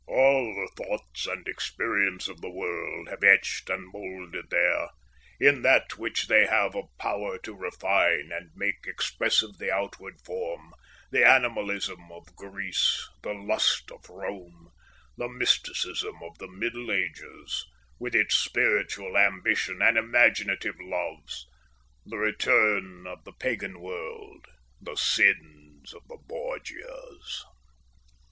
[0.07, 4.89] All the thoughts and experience of the world have etched and moulded there,
[5.39, 10.73] in that which they have of power to refine and make expressive the outward form,
[11.11, 14.71] the animalism of Greece, the lust of Rome,
[15.17, 17.67] the mysticism of the Middle Ages,
[17.99, 21.45] with its spiritual ambition and imaginative loves,
[22.07, 24.47] the return of the Pagan world,
[24.81, 27.45] the sins of the Borgias."